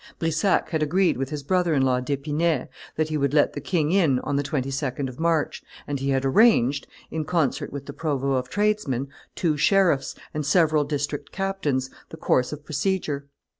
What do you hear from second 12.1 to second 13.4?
course of procedure.